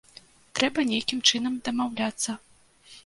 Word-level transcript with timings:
Трэба 0.59 0.85
нейкім 0.93 1.19
чынам 1.33 1.61
дамаўляцца. 1.69 2.39